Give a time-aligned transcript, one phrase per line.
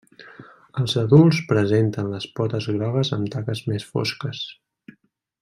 [0.83, 4.43] Els adults presenten les potes grogues amb taques més fosques.